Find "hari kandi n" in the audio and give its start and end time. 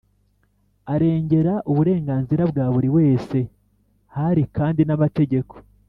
4.15-4.91